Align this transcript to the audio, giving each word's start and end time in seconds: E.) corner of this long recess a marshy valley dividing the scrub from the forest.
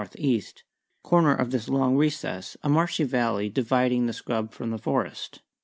E.) 0.17 0.41
corner 1.03 1.35
of 1.35 1.51
this 1.51 1.69
long 1.69 1.95
recess 1.95 2.57
a 2.63 2.69
marshy 2.69 3.03
valley 3.03 3.49
dividing 3.49 4.07
the 4.07 4.13
scrub 4.13 4.51
from 4.51 4.71
the 4.71 4.79
forest. 4.79 5.41